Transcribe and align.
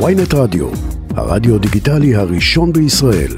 ויינט 0.00 0.34
רדיו, 0.34 0.66
הרדיו 1.16 1.58
דיגיטלי 1.58 2.14
הראשון 2.14 2.72
בישראל. 2.72 3.34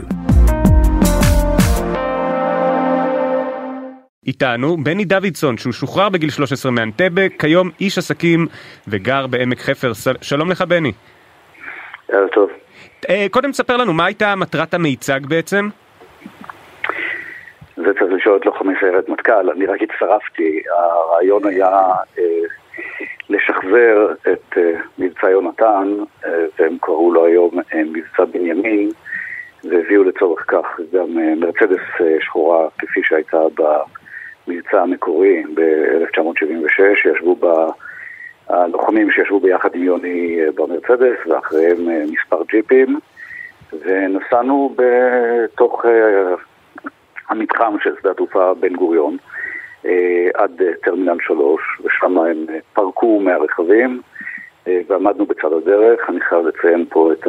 איתנו 4.27 4.77
בני 4.85 5.05
דוידסון 5.05 5.57
שהוא 5.57 5.73
שוחרר 5.73 6.09
בגיל 6.09 6.31
13 6.31 6.73
מאנטבה, 6.73 7.29
כיום 7.39 7.71
איש 7.81 7.99
עסקים 7.99 8.47
וגר 8.89 9.27
בעמק 9.27 9.59
חפר. 9.59 9.93
שלום 10.23 10.51
לך 10.51 10.63
בני. 10.63 10.93
ערב 12.13 12.29
טוב. 12.29 12.51
אה, 13.11 13.27
קודם 13.31 13.51
תספר 13.51 13.77
לנו 13.77 13.93
מה 13.93 14.05
הייתה 14.05 14.35
מטרת 14.37 14.75
המיצג 14.75 15.21
בעצם? 15.27 15.69
זה 17.77 17.93
צריך 17.99 18.13
לשאול 18.17 18.37
את 18.37 18.47
לוחמי 18.47 18.75
סיירת 18.81 19.09
מטכ"ל, 19.09 19.51
אני 19.51 19.67
רק 19.67 19.81
הצטרפתי, 19.83 20.63
הרעיון 20.71 21.47
היה 21.47 21.71
לשחזר 23.55 24.13
את 24.33 24.59
אה, 24.59 24.81
מבצע 24.99 25.31
יונתן, 25.31 25.95
אה, 26.25 26.31
והם 26.59 26.77
קראו 26.81 27.13
לו 27.13 27.27
היום 27.27 27.59
אה, 27.75 27.83
מבצע 27.85 28.25
בנימין, 28.25 28.91
והביאו 29.65 30.05
לצורך 30.05 30.45
כך 30.49 30.81
גם 30.93 31.07
מרצדס 31.41 31.81
שחורה 32.21 32.69
כפי 32.79 33.01
שהייתה 33.05 33.39
במבצע 33.55 34.83
המקורי 34.83 35.43
ב-1976, 35.55 37.03
שישבו 37.03 37.37
בה 37.37 37.67
הלוחמים 38.49 39.11
שישבו 39.11 39.41
ביחד 39.41 39.75
עם 39.75 39.83
יוני 39.83 40.39
במרצדס, 40.55 41.27
ואחריהם 41.27 41.89
מספר 42.11 42.43
ג'יפים, 42.51 42.99
ונסענו 43.73 44.77
בתוך... 44.77 45.85
המתחם 47.29 47.77
של 47.83 47.91
שדה 48.01 48.11
התעופה 48.11 48.55
בן 48.55 48.73
גוריון 48.73 49.17
עד 50.35 50.63
אה, 50.63 50.73
טרמינל 50.83 51.17
3, 51.21 51.61
ושם 51.85 52.19
הם 52.19 52.47
אה, 52.51 52.59
פרקו 52.73 53.21
מהרכבים 53.21 54.01
ועמדנו 54.67 55.27
בצד 55.27 55.53
הדרך. 55.53 56.01
אני 56.09 56.21
חייב 56.21 56.47
לציין 56.47 56.87
פה 56.91 57.13
את 57.13 57.27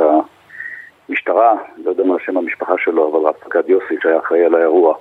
המשטרה, 1.10 1.54
לא 1.84 1.90
יודע 1.90 2.04
מה 2.04 2.16
שם 2.26 2.38
המשפחה 2.38 2.74
שלו, 2.78 3.12
אבל 3.12 3.28
רב 3.28 3.34
פקד 3.34 3.70
יוסי 3.70 3.96
שהיה 4.02 4.20
אחראי 4.20 4.46
על 4.46 4.56
האירוע, 4.56 4.96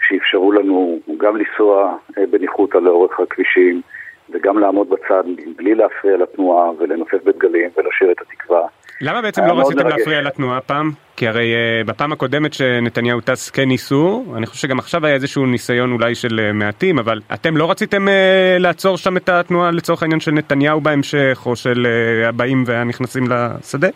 שאפשרו 0.00 0.52
לנו 0.52 0.98
גם 1.16 1.36
לנסוע 1.36 1.96
בניחותא 2.30 2.78
לאורך 2.78 3.20
הכבישים 3.20 3.82
וגם 4.30 4.58
לעמוד 4.58 4.90
בצד 4.90 5.24
בלי 5.56 5.74
להפריע 5.74 6.16
לתנועה 6.16 6.70
ולנופף 6.78 7.24
בדגלים 7.24 7.70
ולשיר 7.76 8.10
את 8.10 8.20
התקווה. 8.20 8.66
למה 9.00 9.22
בעצם 9.22 9.42
לא 9.46 9.60
רציתם 9.60 9.88
להפריע 9.88 10.22
לתנועה 10.22 10.56
הפעם? 10.58 10.90
כי 11.24 11.28
הרי 11.28 11.54
uh, 11.54 11.88
בפעם 11.88 12.12
הקודמת 12.12 12.52
שנתניהו 12.52 13.20
טס 13.20 13.50
כן 13.50 13.62
ניסו, 13.62 14.24
אני 14.36 14.46
חושב 14.46 14.68
שגם 14.68 14.78
עכשיו 14.78 15.06
היה 15.06 15.14
איזשהו 15.14 15.46
ניסיון 15.46 15.92
אולי 15.92 16.14
של 16.14 16.28
uh, 16.28 16.52
מעטים, 16.52 16.98
אבל 16.98 17.20
אתם 17.34 17.56
לא 17.56 17.70
רציתם 17.70 18.08
uh, 18.08 18.10
לעצור 18.58 18.96
שם 18.96 19.16
את 19.16 19.28
התנועה 19.28 19.70
לצורך 19.70 20.02
העניין 20.02 20.20
של 20.20 20.30
נתניהו 20.30 20.80
בהמשך, 20.80 21.42
או 21.46 21.56
של 21.56 21.86
uh, 21.86 22.28
הבאים 22.28 22.62
והנכנסים 22.66 23.24
לשדה? 23.30 23.88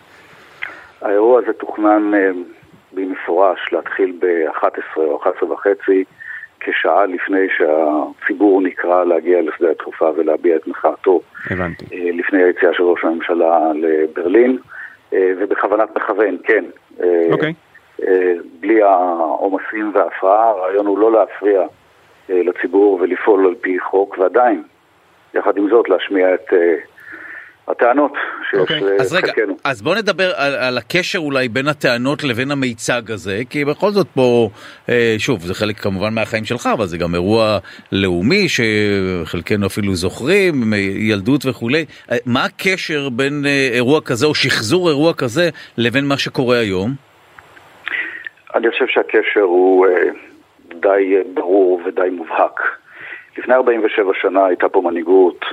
האירוע 1.02 1.40
הזה 1.42 1.52
תוכנן 1.52 2.12
uh, 2.14 2.36
במפורש 2.92 3.72
להתחיל 3.72 4.12
ב-11 4.20 4.96
או 4.96 5.20
11 5.22 5.52
וחצי, 5.52 6.04
כשעה 6.60 7.06
לפני 7.06 7.46
שהציבור 7.56 8.62
נקרא 8.62 9.04
להגיע 9.04 9.38
לשדה 9.42 9.70
התעופה 9.70 10.10
ולהביע 10.16 10.56
את 10.56 10.66
מחאתו. 10.66 11.20
הבנתי. 11.50 11.84
Uh, 11.84 12.16
לפני 12.18 12.42
היציאה 12.42 12.74
של 12.74 12.82
ראש 12.82 13.04
הממשלה 13.04 13.58
לברלין. 13.74 14.58
ובכוונת 15.12 15.96
מכוון, 15.96 16.36
כן. 16.44 16.64
אוקיי. 17.32 17.52
Okay. 17.52 18.02
בלי 18.60 18.82
העומסים 18.82 19.90
וההפרעה, 19.94 20.50
הרעיון 20.50 20.86
הוא 20.86 20.98
לא 20.98 21.12
להפריע 21.12 21.62
לציבור 22.28 22.98
ולפעול 23.00 23.46
על 23.46 23.54
פי 23.60 23.80
חוק, 23.80 24.18
ועדיין, 24.18 24.62
יחד 25.34 25.56
עם 25.56 25.68
זאת, 25.68 25.88
להשמיע 25.88 26.34
את 26.34 26.52
הטענות 27.70 28.12
שיש 28.50 28.58
okay. 28.58 28.62
אוקיי. 28.62 28.96
אז 29.00 29.14
רגע, 29.14 29.32
אז 29.64 29.82
בוא 29.82 29.94
נדבר 29.94 30.30
על, 30.36 30.54
על 30.54 30.78
הקשר 30.78 31.18
אולי 31.18 31.48
בין 31.48 31.68
הטענות 31.68 32.24
לבין 32.24 32.50
המיצג 32.50 33.10
הזה, 33.10 33.40
כי 33.50 33.64
בכל 33.64 33.90
זאת 33.90 34.06
פה, 34.14 34.48
שוב, 35.18 35.40
זה 35.40 35.54
חלק 35.54 35.76
כמובן 35.76 36.14
מהחיים 36.14 36.44
שלך, 36.44 36.68
אבל 36.72 36.86
זה 36.86 36.98
גם 36.98 37.14
אירוע 37.14 37.58
לאומי 37.92 38.46
שחלקנו 38.48 39.66
אפילו 39.66 39.94
זוכרים, 39.94 40.72
ילדות 40.96 41.46
וכולי. 41.46 41.84
מה 42.26 42.44
הקשר 42.44 43.08
בין 43.08 43.44
אירוע 43.72 44.00
כזה 44.00 44.26
או 44.26 44.34
שחזור 44.34 44.88
אירוע 44.88 45.14
כזה 45.14 45.48
לבין 45.78 46.04
מה 46.04 46.18
שקורה 46.18 46.58
היום? 46.58 46.90
אני 48.54 48.70
חושב 48.70 48.86
שהקשר 48.88 49.40
הוא 49.40 49.86
די 50.80 51.14
ברור 51.34 51.82
ודי 51.86 52.10
מובהק. 52.10 52.60
לפני 53.38 53.54
47 53.54 54.12
שנה 54.20 54.46
הייתה 54.46 54.68
פה 54.68 54.82
מנהיגות 54.84 55.44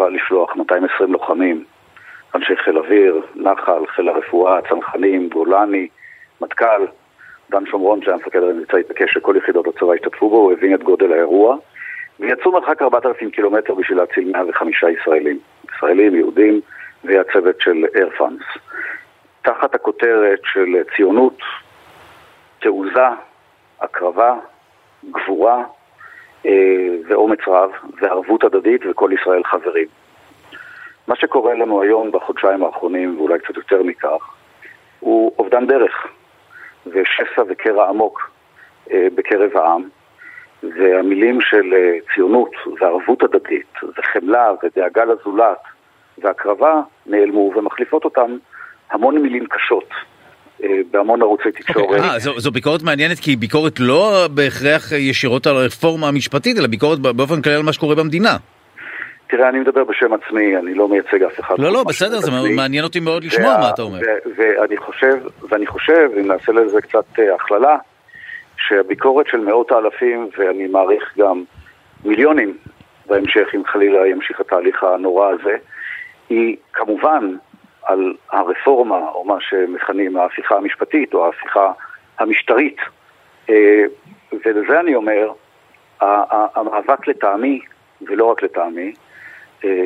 שבחרה 0.00 0.08
לשלוח 0.08 0.56
220 0.56 1.12
לוחמים, 1.12 1.64
אנשי 2.34 2.56
חיל 2.56 2.78
אוויר, 2.78 3.22
נחל, 3.34 3.86
חיל 3.86 4.08
הרפואה, 4.08 4.58
צנחנים, 4.68 5.28
גולני, 5.28 5.88
מטכ"ל, 6.40 6.86
דן 7.50 7.66
שומרון 7.66 8.02
שהיה 8.02 8.16
מפקד 8.16 8.42
המבצע 8.42 8.76
התעקש 8.76 9.14
שכל 9.14 9.34
יחידות 9.36 9.66
הצבא 9.66 9.92
השתתפו 9.92 10.30
בו, 10.30 10.36
הוא 10.36 10.52
הבין 10.52 10.74
את 10.74 10.82
גודל 10.82 11.12
האירוע, 11.12 11.56
ויצאו 12.20 12.52
מרחק 12.52 12.82
4,000 12.82 13.30
קילומטר 13.30 13.74
בשביל 13.74 13.98
להציל 13.98 14.32
105 14.32 14.84
ישראלים, 15.00 15.38
ישראלים, 15.74 16.14
יהודים, 16.14 16.60
והצוות 17.04 17.60
של 17.60 17.84
איירפאנס. 17.94 18.42
תחת 19.42 19.74
הכותרת 19.74 20.40
של 20.44 20.76
ציונות, 20.96 21.38
תעוזה, 22.60 23.08
הקרבה, 23.80 24.34
גבורה, 25.10 25.64
ואומץ 27.08 27.38
רב, 27.46 27.70
וערבות 28.00 28.44
הדדית, 28.44 28.80
וכל 28.90 29.10
ישראל 29.20 29.44
חברים. 29.44 29.86
מה 31.08 31.16
שקורה 31.16 31.54
לנו 31.54 31.82
היום 31.82 32.10
בחודשיים 32.10 32.64
האחרונים, 32.64 33.18
ואולי 33.18 33.38
קצת 33.38 33.56
יותר 33.56 33.82
מכך, 33.82 34.34
הוא 35.00 35.32
אובדן 35.38 35.66
דרך, 35.66 36.06
ושסע 36.86 37.42
וקרע 37.48 37.88
עמוק 37.88 38.30
אה, 38.90 39.06
בקרב 39.14 39.56
העם, 39.56 39.82
והמילים 40.62 41.40
של 41.40 41.74
אה, 41.74 41.98
ציונות, 42.14 42.52
וערבות 42.80 43.22
הדדית, 43.22 43.74
וחמלה, 43.98 44.52
ודאגה 44.62 45.04
לזולת, 45.04 45.58
והקרבה, 46.18 46.80
נעלמו, 47.06 47.52
ומחליפות 47.56 48.04
אותם 48.04 48.36
המון 48.90 49.18
מילים 49.18 49.46
קשות. 49.46 49.88
בהמון 50.90 51.22
ערוצי 51.22 51.52
תקשורת. 51.52 52.00
Okay, 52.00 52.02
אה, 52.02 52.18
זו, 52.18 52.40
זו 52.40 52.50
ביקורת 52.50 52.82
מעניינת 52.82 53.18
כי 53.18 53.30
היא 53.30 53.38
ביקורת 53.38 53.80
לא 53.80 54.28
בהכרח 54.34 54.92
ישירות 54.92 55.46
על 55.46 55.56
הרפורמה 55.56 56.08
המשפטית, 56.08 56.58
אלא 56.58 56.66
ביקורת 56.66 56.98
באופן 56.98 57.42
כללי 57.42 57.56
על 57.56 57.62
מה 57.62 57.72
שקורה 57.72 57.94
במדינה. 57.94 58.36
תראה, 59.30 59.48
אני 59.48 59.60
מדבר 59.60 59.84
בשם 59.84 60.12
עצמי, 60.12 60.56
אני 60.56 60.74
לא 60.74 60.88
מייצג 60.88 61.22
אף 61.22 61.40
אחד. 61.40 61.54
לא, 61.58 61.72
לא, 61.72 61.84
בסדר, 61.84 62.20
זה 62.20 62.30
עצמי. 62.30 62.54
מעניין 62.54 62.84
אותי 62.84 63.00
מאוד 63.00 63.24
לשמוע 63.24 63.56
מה 63.60 63.70
אתה 63.70 63.82
אומר. 63.82 63.98
ואני 64.36 64.76
חושב, 64.76 65.16
ואני 65.48 65.66
חושב, 65.66 66.10
אם 66.20 66.26
נעשה 66.26 66.52
לזה 66.52 66.80
קצת 66.80 67.04
uh, 67.16 67.22
הכללה, 67.34 67.76
שהביקורת 68.56 69.26
של 69.26 69.38
מאות 69.38 69.72
האלפים, 69.72 70.28
ואני 70.38 70.66
מעריך 70.66 71.14
גם 71.18 71.42
מיליונים 72.04 72.56
בהמשך, 73.06 73.48
אם 73.54 73.62
חלילה 73.66 74.08
ימשיך 74.08 74.40
התהליך 74.40 74.84
הנורא 74.84 75.30
הזה, 75.32 75.56
היא 76.28 76.56
כמובן 76.72 77.34
על 77.90 78.14
הרפורמה, 78.30 79.08
או 79.08 79.24
מה 79.24 79.36
שמכנים 79.40 80.16
ההפיכה 80.16 80.56
המשפטית, 80.56 81.14
או 81.14 81.26
ההפיכה 81.26 81.72
המשטרית. 82.18 82.76
ולזה 84.32 84.80
אני 84.80 84.94
אומר, 84.94 85.32
המאבק 86.54 87.08
לטעמי, 87.08 87.60
ולא 88.02 88.24
רק 88.24 88.42
לטעמי, 88.42 88.92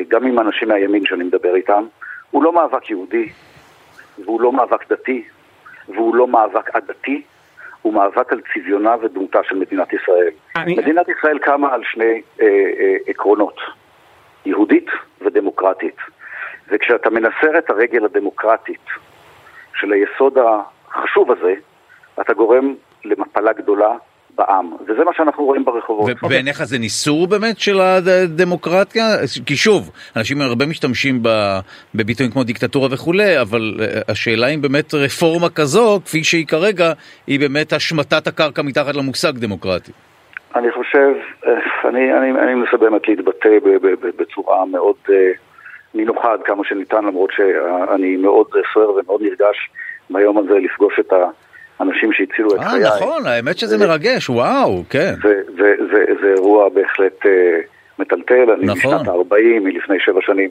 גם 0.07 0.25
עם 0.25 0.39
אנשים 0.39 0.67
מהימין 0.67 1.05
שאני 1.05 1.23
מדבר 1.23 1.55
איתם, 1.55 1.85
הוא 2.31 2.43
לא 2.43 2.53
מאבק 2.53 2.89
יהודי, 2.89 3.29
והוא 4.25 4.41
לא 4.41 4.51
מאבק 4.51 4.91
דתי, 4.91 5.23
והוא 5.87 6.15
לא 6.15 6.27
מאבק 6.27 6.75
עדתי, 6.75 7.21
הוא 7.81 7.93
מאבק 7.93 8.31
על 8.33 8.41
צביונה 8.53 8.95
ודמותה 9.01 9.39
של 9.43 9.55
מדינת 9.55 9.93
ישראל. 9.93 10.31
אני... 10.55 10.75
מדינת 10.75 11.05
ישראל 11.09 11.39
קמה 11.39 11.73
על 11.73 11.81
שני 11.83 12.21
אה, 12.41 12.45
אה, 12.79 12.95
עקרונות, 13.07 13.57
יהודית 14.45 14.87
ודמוקרטית. 15.21 15.97
וכשאתה 16.71 17.09
מנסר 17.09 17.57
את 17.57 17.69
הרגל 17.69 18.05
הדמוקרטית 18.05 18.85
של 19.75 19.91
היסוד 19.91 20.37
החשוב 20.37 21.31
הזה, 21.31 21.53
אתה 22.21 22.33
גורם 22.33 22.73
למפלה 23.05 23.53
גדולה 23.53 23.89
בעם, 24.35 24.73
וזה 24.87 25.03
מה 25.03 25.11
שאנחנו 25.13 25.43
רואים 25.45 25.65
ברחובות. 25.65 26.11
ובעיניך 26.23 26.63
זה 26.63 26.79
ניסור 26.79 27.27
באמת 27.27 27.59
של 27.59 27.79
הדמוקרטיה? 27.79 29.03
כי 29.45 29.55
שוב, 29.55 29.91
אנשים 30.17 30.41
הרבה 30.41 30.65
משתמשים 30.65 31.19
בביטויים 31.95 32.31
כמו 32.31 32.43
דיקטטורה 32.43 32.87
וכולי, 32.91 33.41
אבל 33.41 33.77
אה, 33.79 34.01
השאלה 34.07 34.47
אם 34.47 34.61
באמת 34.61 34.93
רפורמה 34.93 35.49
כזו, 35.49 35.99
כפי 36.05 36.23
שהיא 36.23 36.47
כרגע, 36.47 36.91
היא 37.27 37.39
באמת 37.39 37.73
השמטת 37.73 38.27
הקרקע 38.27 38.61
מתחת 38.61 38.95
למושג 38.95 39.37
דמוקרטי. 39.37 39.91
אני 40.55 40.71
חושב, 40.71 41.09
אה, 41.45 41.89
אני, 41.89 42.13
אני, 42.13 42.31
אני 42.31 42.53
מנסה 42.53 42.77
באמת 42.77 43.07
להתבטא 43.07 43.49
בצורה 44.17 44.65
מאוד... 44.65 44.95
Uh, 45.07 45.11
נינוחה 45.95 46.33
עד 46.33 46.39
כמה 46.45 46.63
שניתן, 46.65 47.05
למרות 47.05 47.29
שאני 47.31 48.15
מאוד 48.15 48.47
סוער 48.73 48.89
ומאוד 48.91 49.21
נרגש 49.21 49.69
ביום 50.09 50.37
הזה 50.37 50.53
לפגוש 50.53 50.99
את 50.99 51.13
האנשים 51.79 52.13
שהצילו 52.13 52.55
את 52.55 52.59
חיי. 52.59 52.83
אה, 52.83 52.95
נכון, 52.95 53.25
האמת 53.25 53.57
שזה 53.57 53.87
מרגש, 53.87 54.29
וואו, 54.29 54.83
כן. 54.89 55.13
זה 56.21 56.33
אירוע 56.37 56.69
בהחלט 56.69 57.25
אה, 57.25 57.59
מטלטל, 57.99 58.51
אני 58.51 58.65
נכון. 58.65 58.93
משנת 58.93 59.07
ה-40, 59.07 59.59
מלפני 59.61 59.99
שבע 59.99 60.19
שנים, 60.21 60.49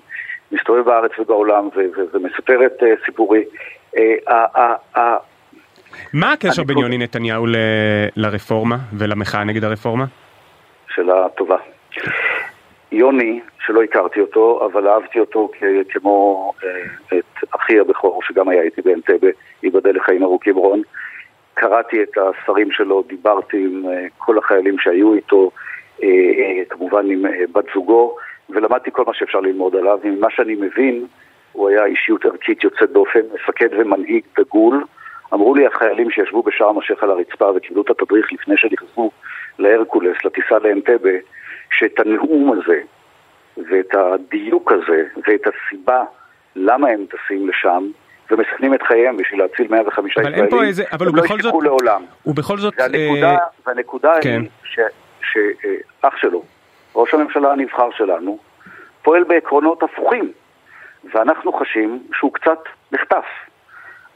מסתובב 0.53 0.85
בארץ 0.85 1.11
ובעולם 1.19 1.69
ומספר 2.13 2.67
את 2.67 2.83
סיפורי. 3.05 3.45
מה 6.13 6.33
הקשר 6.33 6.65
בין 6.65 6.79
יוני 6.79 6.99
נתניהו 6.99 7.47
לרפורמה 8.17 8.77
ולמחאה 8.99 9.45
נגד 9.45 9.65
הרפורמה? 9.65 10.05
שאלה 10.95 11.29
טובה. 11.37 11.57
יוני, 12.95 13.41
שלא 13.67 13.83
הכרתי 13.83 14.21
אותו, 14.21 14.69
אבל 14.73 14.89
אהבתי 14.89 15.21
אותו 15.21 15.51
כמו 15.89 16.53
אה, 16.65 17.19
את 17.19 17.45
אחי 17.57 17.81
הבכור, 17.81 18.23
שגם 18.23 18.49
היה 18.49 18.63
איתי 18.63 18.83
באנטבה, 18.83 19.29
ייבדל 19.63 19.97
לחיים 19.97 20.23
ארוכים 20.23 20.57
רון. 20.57 20.83
קראתי 21.55 22.03
את 22.03 22.19
הספרים 22.19 22.71
שלו, 22.71 23.03
דיברתי 23.07 23.65
עם 23.65 23.89
אה, 23.89 24.07
כל 24.19 24.39
החיילים 24.39 24.79
שהיו 24.79 25.15
איתו, 25.15 25.51
אה, 26.03 26.09
כמובן 26.71 27.11
עם 27.11 27.25
בת 27.53 27.65
זוגו, 27.75 28.17
ולמדתי 28.51 28.91
כל 28.93 29.05
מה 29.07 29.15
שאפשר 29.15 29.41
ללמוד 29.41 29.77
עליו. 29.77 29.99
ממה 30.05 30.31
שאני 30.31 30.55
מבין, 30.55 31.07
הוא 31.53 31.69
היה 31.69 31.85
אישיות 31.85 32.25
ערכית 32.25 32.65
יוצאת 32.65 32.91
דופן, 32.91 33.21
מפקד 33.35 33.69
ומנהיג 33.73 34.25
דגול. 34.39 34.85
אמרו 35.35 35.55
לי 35.55 35.67
החיילים 35.67 36.11
שישבו 36.11 36.43
בשארם 36.43 36.79
א-שייח 36.79 37.03
על 37.03 37.11
הרצפה 37.11 37.51
וקיבלו 37.57 37.83
את 37.83 37.91
התדריך 37.91 38.33
לפני 38.33 38.57
שנכנסו 38.57 39.11
להרקולס, 39.59 40.25
לטיסה 40.25 40.59
לאנטבה, 40.59 41.11
שאת 41.79 42.01
הנאום 42.01 42.53
הזה 42.53 42.81
ואת 43.57 43.95
הדיוק 43.95 44.73
הזה 44.73 45.03
ואת 45.17 45.41
הסיבה 45.47 46.05
למה 46.57 46.89
הם 46.89 47.05
טסים 47.07 47.49
לשם 47.49 47.85
ומסכנים 48.31 48.75
את 48.75 48.83
חייהם 48.83 49.17
בשביל 49.17 49.41
להציל 49.41 49.67
105 49.71 50.11
ישראלים, 50.11 50.45
אבל 50.93 51.09
הם 51.09 51.17
לא 51.17 51.25
ישכחו 51.25 51.61
לעולם. 51.61 52.05
ובכל 52.27 52.59
זאת... 52.59 52.75
והנקודה, 52.79 53.31
אה... 53.31 53.39
והנקודה 53.67 54.13
כן. 54.23 54.43
היא 54.77 54.85
שאח 55.23 56.17
שלו, 56.17 56.43
ראש 56.95 57.15
הממשלה 57.15 57.53
הנבחר 57.53 57.89
שלנו, 57.97 58.39
פועל 59.03 59.25
בעקרונות 59.25 59.83
הפוכים, 59.83 60.33
ואנחנו 61.15 61.53
חשים 61.53 62.03
שהוא 62.13 62.33
קצת 62.33 62.59
נחטף. 62.93 63.25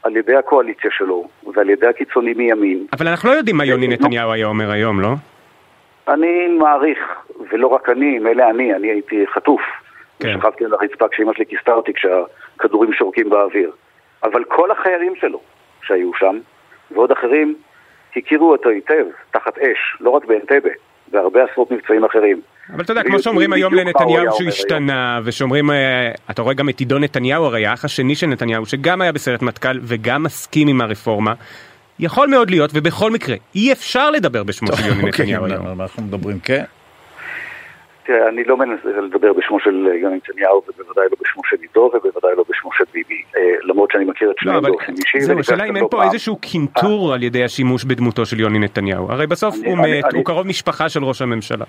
על 0.03 0.17
ידי 0.17 0.35
הקואליציה 0.35 0.91
שלו 0.97 1.27
ועל 1.53 1.69
ידי 1.69 1.87
הקיצונים 1.87 2.37
מימין. 2.37 2.85
אבל 2.93 3.07
אנחנו 3.07 3.29
לא 3.29 3.35
יודעים 3.35 3.57
מה 3.57 3.65
יוני 3.65 3.87
נתניהו 3.87 4.31
היה 4.31 4.45
אומר 4.47 4.71
היום, 4.71 5.01
לא? 5.01 5.09
אני 6.07 6.47
מעריך, 6.47 6.99
ולא 7.51 7.67
רק 7.67 7.89
אני, 7.89 8.19
מילא 8.19 8.49
אני, 8.49 8.75
אני 8.75 8.87
הייתי 8.87 9.25
חטוף. 9.33 9.61
כן. 10.19 10.33
שכבתי 10.37 10.65
על 10.65 10.73
הרצפה 10.73 11.07
כשאמא 11.07 11.33
שלי 11.33 11.45
כיסתה 11.45 11.71
אותי 11.71 11.91
כשהכדורים 11.93 12.93
שורקים 12.93 13.29
באוויר. 13.29 13.71
אבל 14.23 14.43
כל 14.43 14.71
החיילים 14.71 15.13
שלו 15.15 15.41
שהיו 15.81 16.11
שם, 16.13 16.39
ועוד 16.91 17.11
אחרים, 17.11 17.55
הכירו 18.15 18.51
אותו 18.51 18.69
היטב, 18.69 19.05
תחת 19.31 19.57
אש, 19.57 19.97
לא 19.99 20.09
רק 20.09 20.25
באנטבה, 20.25 20.69
בהרבה 21.11 21.43
עשרות 21.51 21.71
מבצעים 21.71 22.05
אחרים. 22.05 22.41
אבל 22.73 22.83
אתה 22.83 22.91
יודע, 22.91 23.03
כמו 23.03 23.19
שאומרים 23.19 23.53
היום 23.53 23.73
לנתניהו 23.73 24.31
שהוא 24.31 24.47
השתנה, 24.47 25.19
ושאומרים, 25.23 25.71
אה, 25.71 26.11
אתה 26.29 26.41
רואה 26.41 26.53
גם 26.53 26.69
את 26.69 26.79
עידו 26.79 26.99
נתניהו 26.99 27.45
הרי, 27.45 27.67
האח 27.67 27.85
השני 27.85 28.15
של 28.15 28.27
נתניהו, 28.27 28.65
שגם 28.65 29.01
היה 29.01 29.11
בסרט 29.11 29.41
מטכ"ל 29.41 29.79
וגם 29.81 30.23
מסכים 30.23 30.67
עם 30.67 30.81
הרפורמה, 30.81 31.33
יכול 31.99 32.27
מאוד 32.27 32.49
להיות, 32.49 32.71
ובכל 32.73 33.11
מקרה, 33.11 33.35
אי 33.55 33.71
אפשר 33.71 34.11
לדבר 34.11 34.43
בשמו 34.43 34.67
של 34.67 34.87
יוני 34.87 35.03
אוקיי, 35.03 35.09
נתניהו 35.09 35.45
היום. 35.45 35.81
אנחנו 35.81 36.03
מדברים, 36.03 36.39
כן. 36.39 36.63
תראה, 38.09 38.29
אני 38.29 38.43
לא 38.43 38.57
מנסה 38.57 38.89
לדבר 39.01 39.33
בשמו 39.33 39.59
של 39.59 39.87
יוני 40.01 40.15
נתניהו, 40.15 40.61
ובוודאי 40.67 41.05
לא 41.11 41.17
בשמו 41.21 41.41
של 41.45 41.57
עידו, 41.61 41.91
ובוודאי 41.93 42.35
לא 42.37 42.43
בשמו 42.49 42.69
של 42.73 42.83
ביבי. 42.93 43.21
אה, 43.37 43.41
למרות 43.63 43.91
שאני 43.91 44.05
מכיר 44.05 44.31
את 44.31 44.35
לא, 44.43 44.51
שניהם 44.51 44.63
באופן 44.63 44.93
אישי. 44.93 45.21
זהו, 45.21 45.39
השאלה 45.39 45.65
אם 45.65 45.75
אין 45.75 45.87
פה 45.91 46.03
איזשהו 46.03 46.37
קינטור 46.37 47.13
על 47.13 47.23
ידי 47.23 47.43
השימוש 47.43 47.83
בדמותו 47.83 48.25
של 48.25 48.39
יוני 48.39 48.59
נתניהו. 48.59 49.11
הרי 49.11 49.27
בסוף 49.27 49.55
הוא 49.65 49.77
מת, 49.77 50.13
הוא 50.13 50.25
קרוב 50.25 50.47
משפחה 50.47 50.89
של 50.89 51.03
ראש 51.03 51.21
הממשלה. 51.21 51.65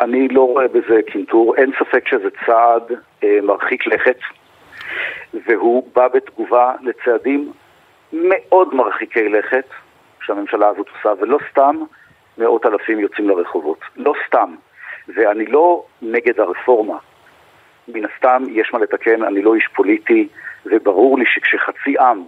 אני 0.00 0.28
לא 0.28 0.40
רואה 0.40 0.68
בזה 0.68 1.00
קינטור, 1.06 1.54
אין 1.56 1.72
ספק 1.78 2.08
שזה 2.08 2.28
צעד 2.46 2.82
אה, 3.24 3.38
מרחיק 3.42 3.86
לכת, 3.86 4.18
והוא 5.46 5.88
בא 5.94 6.08
בתגובה 6.08 6.72
לצעדים 6.82 7.52
מאוד 8.12 8.74
מרחיקי 8.74 9.28
לכת 9.28 9.66
שהממשלה 10.22 10.68
הזאת 10.68 10.86
עושה, 10.96 11.22
ולא 11.22 11.38
סתם 11.50 11.76
מאות 12.38 12.66
אלפים 12.66 13.00
יוצאים 13.00 13.28
לרחובות. 13.28 13.80
לא 13.96 14.12
סתם. 14.26 14.54
ואני 15.08 15.46
לא 15.46 15.84
נגד 16.02 16.40
הרפורמה. 16.40 16.98
מן 17.88 18.04
הסתם 18.04 18.42
יש 18.50 18.72
מה 18.72 18.78
לתקן, 18.78 19.22
אני 19.22 19.42
לא 19.42 19.54
איש 19.54 19.68
פוליטי, 19.74 20.28
וברור 20.66 21.18
לי 21.18 21.24
שכשחצי 21.26 21.98
עם, 21.98 22.22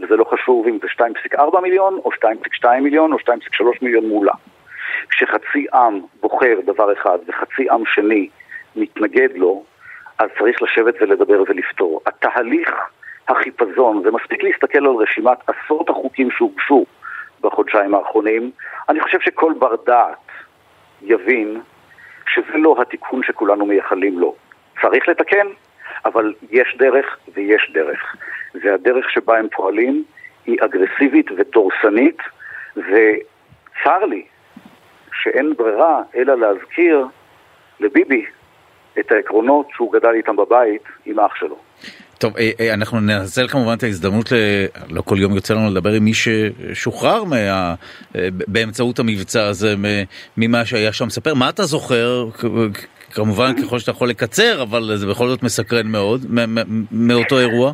וזה 0.00 0.16
לא 0.16 0.24
חשוב 0.24 0.66
אם 0.66 0.78
זה 0.82 0.88
2.4 1.36 1.60
מיליון, 1.60 2.00
או 2.04 2.10
2.2 2.12 2.68
מיליון, 2.80 3.12
או 3.12 3.18
2.3 3.18 3.64
מיליון 3.82 4.06
מולה, 4.06 4.32
כשחצי 5.10 5.66
עם 5.74 6.00
בוחר 6.20 6.54
דבר 6.64 6.92
אחד 6.92 7.18
וחצי 7.28 7.70
עם 7.70 7.82
שני 7.86 8.28
מתנגד 8.76 9.36
לו, 9.36 9.64
אז 10.18 10.28
צריך 10.38 10.62
לשבת 10.62 10.94
ולדבר 11.00 11.42
ולפתור. 11.48 12.00
התהליך 12.06 12.70
החיפזון, 13.28 14.02
ומספיק 14.04 14.42
להסתכל 14.42 14.78
על 14.78 14.94
רשימת 14.98 15.38
עשרות 15.46 15.90
החוקים 15.90 16.30
שהוגשו 16.30 16.84
בחודשיים 17.40 17.94
האחרונים, 17.94 18.50
אני 18.88 19.00
חושב 19.00 19.20
שכל 19.20 19.52
בר 19.58 19.76
דעת 19.86 20.30
יבין 21.02 21.60
שזה 22.34 22.58
לא 22.58 22.76
התיקון 22.82 23.22
שכולנו 23.22 23.66
מייחלים 23.66 24.18
לו. 24.18 24.34
צריך 24.82 25.08
לתקן, 25.08 25.46
אבל 26.04 26.34
יש 26.50 26.76
דרך 26.78 27.18
ויש 27.34 27.70
דרך. 27.74 28.16
והדרך 28.62 29.10
שבה 29.10 29.38
הם 29.38 29.46
פועלים 29.52 30.04
היא 30.46 30.58
אגרסיבית 30.64 31.26
ודורסנית, 31.36 32.18
וצר 32.76 34.04
לי 34.04 34.26
שאין 35.22 35.54
ברירה 35.56 36.02
אלא 36.16 36.34
להזכיר 36.34 37.06
לביבי 37.80 38.26
את 38.98 39.12
העקרונות 39.12 39.68
שהוא 39.70 39.92
גדל 39.92 40.12
איתם 40.14 40.36
בבית 40.36 40.82
עם 41.06 41.20
אח 41.20 41.34
שלו. 41.34 41.58
טוב, 42.18 42.36
אה, 42.36 42.50
אה, 42.60 42.74
אנחנו 42.74 43.00
ננצל 43.00 43.48
כמובן 43.48 43.74
את 43.78 43.82
ההזדמנות, 43.82 44.32
ל... 44.32 44.34
לא 44.90 45.02
כל 45.02 45.16
יום 45.18 45.34
יוצא 45.34 45.54
לנו 45.54 45.70
לדבר 45.70 45.90
עם 45.90 46.04
מי 46.04 46.12
ששוחרר 46.14 47.24
מה... 47.24 47.36
אה, 48.16 48.28
באמצעות 48.48 48.98
המבצע 48.98 49.46
הזה, 49.46 49.74
ממה 50.36 50.64
שהיה 50.64 50.92
שם. 50.92 51.10
ספר, 51.10 51.34
מה 51.34 51.48
אתה 51.48 51.62
זוכר, 51.62 52.26
כמובן 53.14 53.52
ככל 53.62 53.78
שאתה 53.78 53.90
יכול 53.90 54.08
לקצר, 54.08 54.62
אבל 54.62 54.90
זה 54.94 55.06
בכל 55.06 55.26
זאת 55.26 55.42
מסקרן 55.42 55.86
מאוד, 55.86 56.20
מאותו 56.92 57.38
אירוע? 57.38 57.72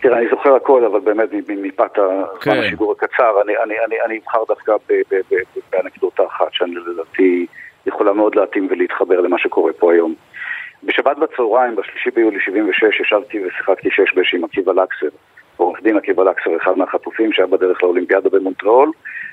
תראה, 0.00 0.18
אני 0.18 0.26
זוכר 0.30 0.54
הכל, 0.54 0.84
אבל 0.84 1.00
באמת 1.00 1.28
מפאת 1.48 1.98
כן. 2.40 2.50
השיגור 2.50 2.92
הקצר, 2.92 3.42
אני, 3.44 3.52
אני, 3.64 3.74
אני, 3.86 3.96
אני 4.06 4.18
אבחר 4.18 4.38
דווקא 4.48 4.72
באנקדוטה 5.72 6.22
אחת, 6.26 6.46
שאני 6.52 6.74
לדעתי 6.74 7.46
יכולה 7.86 8.12
מאוד 8.12 8.34
להתאים 8.34 8.68
ולהתחבר 8.70 9.20
למה 9.20 9.38
שקורה 9.38 9.72
פה 9.72 9.92
היום. 9.92 10.14
בשבת 10.82 11.16
בצהריים, 11.16 11.76
בשלישי 11.76 12.10
ביולי 12.10 12.40
76, 12.40 13.00
ישבתי 13.00 13.46
ושיחקתי 13.46 13.90
שש 13.90 14.14
בש 14.14 14.34
עם 14.34 14.44
עקיבא 14.44 14.72
לקסר, 14.72 15.08
עורך 15.56 15.82
דין 15.82 15.96
עקיבא 15.96 16.22
לקסר, 16.22 16.56
אחד 16.56 16.78
מהחטופים 16.78 17.32
שהיה 17.32 17.46
בדרך 17.46 17.82
לאולימפיאדה 17.82 18.28
במונטריאול, 18.30 18.90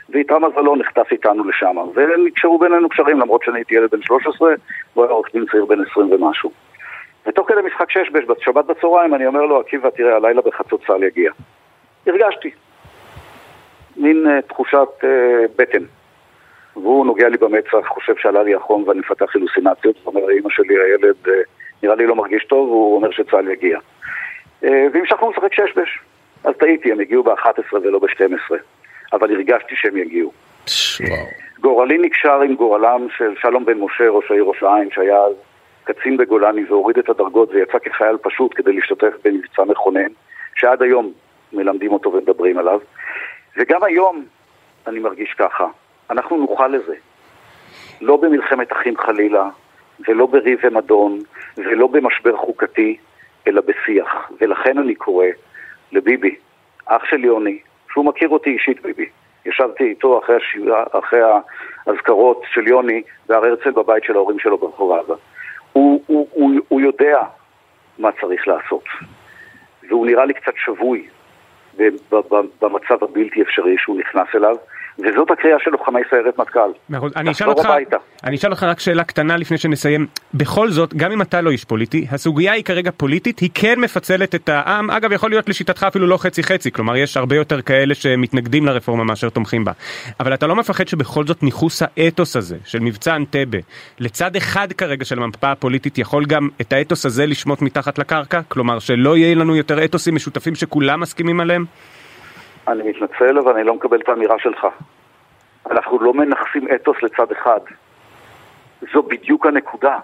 ואיתה 0.10 0.40
מזלו 0.40 0.76
נחטף 0.76 1.08
איתנו 1.12 1.44
לשם, 1.44 1.78
ונקשרו 1.96 2.60
בינינו 2.60 2.90
קשרים 2.90 3.20
למרות 3.20 3.44
שאני 3.44 3.60
הייתי 3.60 3.76
ילד 3.76 3.92
בן 3.92 4.02
13, 4.02 4.54
והוא 4.94 5.06
היה 5.06 5.14
עורך 5.14 5.34
דין 5.34 5.46
צעיר 5.52 5.66
בן 5.66 5.82
20 5.92 6.12
ומשהו. 6.12 6.52
ותוך 7.28 7.50
כדי 7.50 7.62
משחק 7.62 7.92
שש 7.92 8.10
בש, 8.10 8.24
בשבת 8.24 8.66
בצהריים, 8.66 9.16
אני 9.16 9.28
אומר 9.28 9.42
לו, 9.42 9.60
עקיבא, 9.60 9.90
תראה, 9.90 10.16
הלילה 10.16 10.42
בחצות 10.42 10.82
צה"ל 10.88 11.04
יגיע. 11.04 11.32
הרגשתי. 12.08 12.52
מין 13.98 14.26
uh, 14.28 14.42
תחושת 14.42 14.88
uh, 15.02 15.06
בטן. 15.56 15.84
והוא 16.76 17.06
נוגע 17.06 17.30
לי 17.30 17.38
במצח, 17.38 17.88
חושב 17.88 18.14
שעלה 18.18 18.44
לי 18.44 18.56
החום 18.56 18.84
ואני 18.88 19.00
מפתח 19.00 19.36
הלוסינציות, 19.36 19.96
הוא 20.04 20.14
אומר 20.14 20.26
לאמא 20.26 20.50
שלי, 20.50 20.76
הילד 20.76 21.16
uh, 21.26 21.30
נראה 21.84 21.96
לי 21.96 22.06
לא 22.06 22.16
מרגיש 22.16 22.46
טוב, 22.46 22.70
והוא 22.70 22.96
אומר 22.96 23.12
שצה"ל 23.12 23.48
יגיע. 23.48 23.78
Uh, 24.64 24.68
והמשכנו 24.94 25.32
לשחק 25.32 25.54
שש 25.54 25.78
בש. 25.78 26.00
אז 26.44 26.54
טעיתי, 26.60 26.92
הם 26.92 27.00
הגיעו 27.00 27.24
ב-11 27.24 27.74
ולא 27.84 28.00
ב-12, 28.00 28.56
אבל 29.14 29.32
הרגשתי 29.32 29.76
שהם 29.76 29.98
יגיעו. 29.98 30.32
גורלי 31.60 31.98
נקשר 31.98 32.42
עם 32.42 32.56
גורלם 32.56 33.08
של 33.18 33.34
שלום 33.42 33.66
בן 33.66 33.78
משה, 33.78 34.10
ראש 34.10 34.32
העיר 34.32 34.44
ראש 34.44 34.64
העין, 34.64 34.90
שהיה 34.92 35.18
אז 35.18 35.34
קצין 35.84 36.18
בגולני 36.18 36.64
והוריד 36.64 36.98
את 36.98 37.10
הדרגות 37.10 37.50
ויצא 37.52 37.80
כחייל 37.80 38.18
פשוט 38.22 38.52
כדי 38.56 38.74
להשתתף 38.74 39.14
במבצע 39.26 39.64
מכונן, 39.64 40.12
שעד 40.56 40.82
היום 40.82 41.12
מלמדים 41.54 41.92
אותו 41.92 42.14
ומדברים 42.14 42.58
עליו. 42.58 42.80
וגם 43.58 43.84
היום 43.84 44.26
אני 44.88 45.00
מרגיש 45.00 45.34
ככה, 45.34 45.68
אנחנו 46.10 46.38
נוכל 46.38 46.68
לזה. 46.68 46.96
לא 48.02 48.18
במלחמת 48.18 48.72
אחים 48.72 48.98
חלילה, 48.98 49.50
ולא 50.08 50.26
בריב 50.26 50.60
ומדון, 50.64 51.20
ולא 51.58 51.88
במשבר 51.88 52.38
חוקתי, 52.38 52.98
אלא 53.48 53.62
בשיח. 53.62 54.32
ולכן 54.42 54.78
אני 54.78 54.96
קורא 54.96 55.26
לביבי, 55.92 56.36
אח 56.86 57.06
של 57.06 57.26
יוני, 57.26 57.60
שהוא 57.92 58.06
מכיר 58.06 58.30
אותי 58.30 58.50
אישית 58.50 58.82
ביבי. 58.82 59.10
ישבתי 59.46 59.84
איתו 59.84 60.20
אחרי, 60.20 60.36
השיבה, 60.36 60.84
אחרי 60.92 61.20
האזכרות 61.86 62.42
של 62.54 62.68
יוני 62.68 63.02
בהר 63.28 63.46
הרצל 63.46 63.72
בבית 63.72 64.04
של 64.04 64.16
ההורים 64.16 64.40
שלו 64.40 64.58
ברחוב 64.58 64.92
עזה. 64.92 65.14
הוא, 65.74 66.04
הוא, 66.08 66.28
הוא, 66.32 66.52
הוא 66.68 66.82
יודע 66.82 67.18
מה 68.00 68.10
צריך 68.22 68.48
לעשות. 68.48 68.84
והוא 69.90 70.06
נראה 70.06 70.26
לי 70.26 70.34
קצת 70.34 70.54
שבוי 70.66 71.08
במצב 72.62 73.04
הבלתי 73.04 73.42
אפשרי 73.42 73.76
שהוא 73.78 74.00
נכנס 74.00 74.28
אליו. 74.36 74.56
וזאת 75.00 75.32
הקריאה 75.32 75.58
של 75.60 75.72
לוחמי 75.72 76.02
סיירת 76.10 76.40
מטכ"ל. 76.40 76.96
אני 77.16 77.32
אשאל 77.32 77.50
אותך, 77.50 77.70
אני 78.24 78.36
אשאל 78.36 78.52
אותך 78.52 78.64
רק 78.64 78.80
שאלה 78.80 79.04
קטנה 79.04 79.38
לפני 79.38 79.58
שנסיים. 79.58 80.08
בכל 80.34 80.70
זאת, 80.70 80.94
גם 80.94 81.12
אם 81.12 81.22
אתה 81.22 81.42
לא 81.42 81.50
איש 81.50 81.66
פוליטי, 81.66 82.08
הסוגיה 82.12 82.52
היא 82.54 82.64
כרגע 82.64 82.92
פוליטית, 82.98 83.40
היא 83.40 83.50
כן 83.54 83.80
מפצלת 83.80 84.36
את 84.36 84.50
העם, 84.50 84.92
אגב 84.92 85.12
יכול 85.12 85.30
להיות 85.30 85.50
לשיטתך 85.50 85.84
אפילו 85.84 86.08
לא 86.08 86.18
חצי 86.18 86.44
חצי, 86.44 86.72
כלומר 86.72 86.98
יש 86.98 87.18
הרבה 87.18 87.36
יותר 87.36 87.62
כאלה 87.62 87.96
שמתנגדים 87.96 88.66
לרפורמה 88.66 89.04
מאשר 89.04 89.30
תומכים 89.30 89.66
בה. 89.66 89.72
אבל 90.20 90.34
אתה 90.34 90.48
לא 90.48 90.56
מפחד 90.56 90.88
שבכל 90.88 91.26
זאת 91.26 91.44
ניכוס 91.44 91.82
האתוס 91.82 92.36
הזה 92.36 92.58
של 92.66 92.80
מבצע 92.80 93.16
אנטבה, 93.16 93.58
לצד 94.00 94.36
אחד 94.36 94.74
כרגע 94.74 95.06
של 95.06 95.24
המפה 95.24 95.52
הפוליטית, 95.52 95.98
יכול 95.98 96.26
גם 96.26 96.50
את 96.62 96.74
האתוס 96.74 97.06
הזה 97.06 97.26
לשמוט 97.26 97.62
מתחת 97.62 98.00
לקרקע? 98.00 98.42
כלומר 98.48 98.80
שלא 98.80 99.18
יהיה 99.18 99.36
לנו 99.36 99.56
יותר 99.56 99.86
אתוסים 99.86 100.16
משותפים 100.16 100.56
שכולם 100.56 101.00
מסכימים 101.00 101.40
עליהם? 101.40 101.66
אני 102.68 102.90
מתנצל, 102.90 103.40
אבל 103.40 103.54
אני 103.54 103.64
לא 103.64 103.74
מקבל 103.74 104.00
את 104.00 104.10
האמירה 104.10 104.40
שלך. 104.40 104.68
אנחנו 105.72 106.00
לא 106.00 106.14
מנכסים 106.14 106.68
אתוס 106.76 106.98
לצד 107.04 107.32
אחד. 107.32 107.60
זו 108.94 109.04
בדיוק 109.04 109.46
הנקודה. 109.46 109.98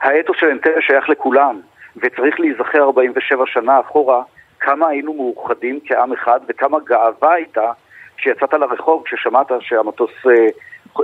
האתוס 0.00 0.36
של 0.40 0.46
אנטבה 0.46 0.80
שייך 0.80 1.08
לכולם, 1.08 1.60
וצריך 1.96 2.40
להיזכר 2.40 2.82
47 2.82 3.46
שנה 3.46 3.80
אחורה 3.80 4.22
כמה 4.60 4.88
היינו 4.88 5.14
מאוחדים 5.14 5.80
כעם 5.84 6.12
אחד 6.12 6.40
וכמה 6.48 6.78
גאווה 6.80 7.32
הייתה 7.32 7.72
כשיצאת 8.16 8.52
לרחוב, 8.52 9.02
כששמעת 9.04 9.46
שהמטוס, 9.60 10.10
אה, 10.26 10.46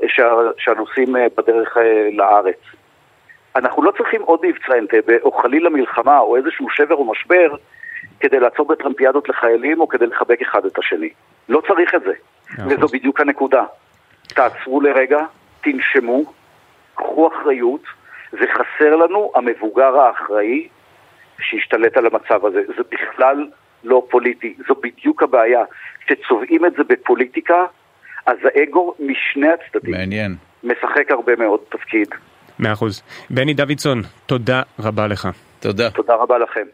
שה, 0.09 0.33
שהנוסעים 0.59 1.17
אה, 1.17 1.27
בדרך 1.37 1.77
אה, 1.77 2.09
לארץ. 2.13 2.61
אנחנו 3.57 3.83
לא 3.83 3.91
צריכים 3.91 4.23
עוד 4.23 4.41
מבצע 4.47 4.79
אנטבה, 4.79 5.15
או 5.23 5.33
חלילה 5.33 5.71
מלחמה, 5.71 6.19
או 6.19 6.37
איזשהו 6.37 6.71
שבר 6.71 6.95
או 6.95 7.05
משבר, 7.05 7.55
כדי 8.21 8.41
לעצור 8.41 8.69
בטרמפיאדות 8.69 9.29
לחיילים 9.29 9.81
או 9.81 9.89
כדי 9.89 10.07
לחבק 10.07 10.43
אחד 10.43 10.65
את 10.67 10.79
השני. 10.79 11.09
לא 11.49 11.63
צריך 11.69 11.95
את 11.95 12.03
זה. 12.03 12.13
וזו 12.69 12.87
בדיוק 12.87 13.21
הנקודה. 13.21 13.65
תעצרו 14.29 14.81
לרגע, 14.81 15.19
תנשמו, 15.61 16.25
קחו 16.95 17.29
אחריות, 17.29 17.83
וחסר 18.33 18.97
לנו 18.97 19.33
המבוגר 19.35 19.97
האחראי 19.99 20.69
שישתלט 21.41 21.97
על 21.97 22.07
המצב 22.07 22.47
הזה. 22.47 22.61
זה 22.77 22.83
בכלל 22.93 23.47
לא 23.85 24.07
פוליטי, 24.11 24.55
זו 24.69 24.75
בדיוק 24.83 25.23
הבעיה. 25.23 25.65
כשצובעים 26.07 26.67
את 26.67 26.73
זה 26.73 26.85
בפוליטיקה, 26.85 27.65
אז 28.27 28.37
האגו 28.45 28.95
משני 29.01 29.49
הצדדים 29.49 29.95
מעניין. 29.95 30.35
משחק 30.65 31.11
הרבה 31.11 31.37
מאוד 31.37 31.61
תפקיד. 31.69 32.09
מאה 32.59 32.73
אחוז. 32.73 33.03
בני 33.31 33.55
דוידסון, 33.55 34.03
תודה 34.27 34.63
רבה 34.79 35.07
לך. 35.07 35.29
תודה. 35.61 35.91
תודה 35.91 36.15
רבה 36.15 36.39
לכם. 36.39 36.67